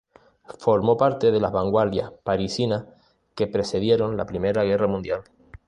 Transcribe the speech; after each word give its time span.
Formó 0.57 0.97
parte 0.97 1.29
de 1.29 1.39
las 1.39 1.51
vanguardias 1.51 2.11
parisinas 2.23 2.85
que 3.35 3.45
precedieron 3.45 4.17
la 4.17 4.25
Primera 4.25 4.63
Guerra 4.63 4.87
Mundial. 4.87 5.23